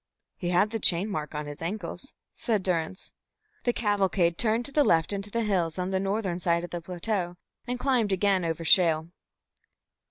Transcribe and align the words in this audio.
"He 0.35 0.49
had 0.49 0.71
the 0.71 0.79
chain 0.79 1.11
mark 1.11 1.35
on 1.35 1.45
his 1.45 1.61
ankles," 1.61 2.15
said 2.33 2.63
Durrance. 2.63 3.13
The 3.65 3.71
cavalcade 3.71 4.35
turned 4.35 4.65
to 4.65 4.71
the 4.71 4.83
left 4.83 5.13
into 5.13 5.29
the 5.29 5.43
hills 5.43 5.77
on 5.77 5.91
the 5.91 5.99
northern 5.99 6.39
side 6.39 6.63
of 6.63 6.71
the 6.71 6.81
plateau, 6.81 7.35
and 7.67 7.79
climbed 7.79 8.11
again 8.11 8.43
over 8.43 8.65
shale. 8.65 9.09